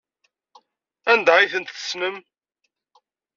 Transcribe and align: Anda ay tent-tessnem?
Anda 1.11 1.31
ay 1.35 1.49
tent-tessnem? 1.51 2.17